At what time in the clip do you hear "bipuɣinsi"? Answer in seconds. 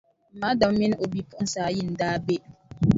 1.11-1.57